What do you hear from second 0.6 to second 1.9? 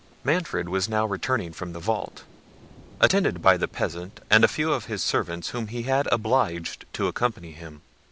was now returning from the